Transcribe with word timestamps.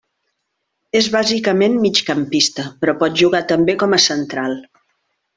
És 0.99 1.09
bàsicament 1.15 1.75
migcampista, 1.83 2.65
però 2.85 2.95
pot 3.03 3.19
jugar 3.25 3.41
també 3.55 3.75
com 3.83 3.93
a 3.99 4.03
central. 4.07 4.57